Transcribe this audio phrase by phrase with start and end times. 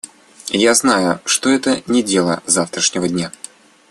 [0.49, 3.31] Я знаю, что это не дело завтрашнего дня.